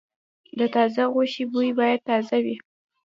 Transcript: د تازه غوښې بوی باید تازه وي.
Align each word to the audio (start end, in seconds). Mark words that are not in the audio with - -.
د 0.57 0.59
تازه 0.75 1.03
غوښې 1.13 1.43
بوی 1.51 1.69
باید 1.79 2.01
تازه 2.09 2.37
وي. 2.45 2.55